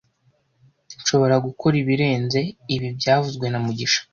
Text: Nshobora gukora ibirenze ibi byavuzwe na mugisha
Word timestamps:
Nshobora 1.01 1.35
gukora 1.45 1.75
ibirenze 1.83 2.39
ibi 2.75 2.87
byavuzwe 2.99 3.45
na 3.49 3.59
mugisha 3.65 4.01